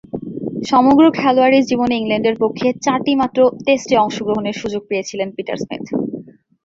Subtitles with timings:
[0.63, 5.85] সমগ্র খেলোয়াড়ী জীবনে ইংল্যান্ডের পক্ষে চারটিমাত্র টেস্টে অংশগ্রহণের সুযোগ পেয়েছিলেন পিটার স্মিথ।